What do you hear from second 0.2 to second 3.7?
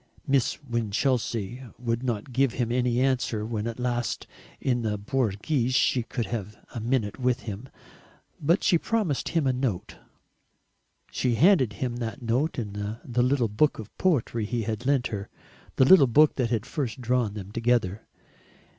Miss Winchelsea would not give him any answer when